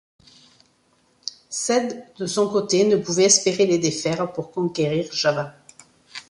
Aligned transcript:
Said, 1.49 2.07
de 2.17 2.25
son 2.25 2.49
côté, 2.49 2.87
ne 2.87 2.95
pouvait 2.97 3.25
espérer 3.25 3.67
les 3.67 3.77
défaire 3.77 4.33
pour 4.33 4.49
conquérir 4.51 5.07
Java. 5.13 5.53